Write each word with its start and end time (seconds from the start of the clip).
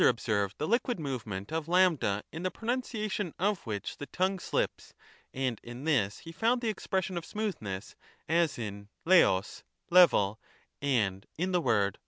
373 0.01 0.33
42} 0.33 0.41
observed 0.41 0.57
the 0.57 0.67
liquid 0.67 0.99
movement 0.99 1.51
of 1.51 1.69
A, 1.69 2.23
in 2.31 2.41
the 2.41 2.49
pronunciation 2.49 3.35
of 3.37 3.67
which 3.67 3.97
the 3.97 4.07
tongue 4.07 4.39
shps, 4.39 4.93
and 5.31 5.59
in 5.63 5.83
this 5.83 6.17
he 6.17 6.31
found 6.31 6.61
the 6.61 6.69
expression 6.69 7.19
of 7.19 7.23
smoothness, 7.23 7.95
as 8.27 8.57
in 8.57 8.89
Xuoq 9.05 9.61
(level), 9.91 10.39
and 10.81 11.27
in 11.37 11.51
the 11.51 11.61
word 11.61 11.97
6? 11.97 11.99